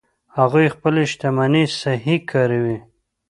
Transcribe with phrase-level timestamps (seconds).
[0.37, 2.77] هغوی خپلې شتمنۍ صحیح کاروي